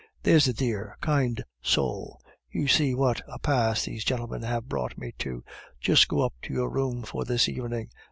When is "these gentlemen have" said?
3.85-4.67